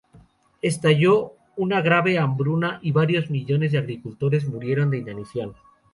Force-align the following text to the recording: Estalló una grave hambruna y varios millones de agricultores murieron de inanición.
Estalló 0.63 1.33
una 1.57 1.81
grave 1.83 2.17
hambruna 2.17 2.79
y 2.81 2.91
varios 2.91 3.29
millones 3.29 3.71
de 3.71 3.77
agricultores 3.77 4.47
murieron 4.47 4.89
de 4.89 4.97
inanición. 4.97 5.53